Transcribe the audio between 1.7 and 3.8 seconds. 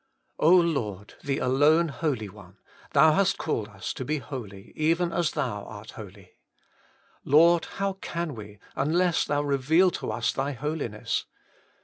Holy One, Thou hast called